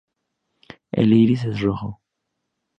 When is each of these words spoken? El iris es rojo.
El 0.93 1.13
iris 1.13 1.43
es 1.45 1.59
rojo. 1.61 2.01